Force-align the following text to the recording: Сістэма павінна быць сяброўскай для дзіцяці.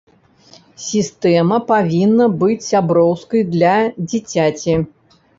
Сістэма 0.83 1.57
павінна 1.71 2.25
быць 2.43 2.63
сяброўскай 2.69 3.43
для 3.57 3.75
дзіцяці. 4.09 4.73